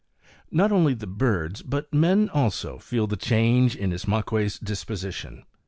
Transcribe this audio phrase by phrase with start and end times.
[0.49, 5.43] Not only the birds, but men also, feel the change in Ismaques' disposition.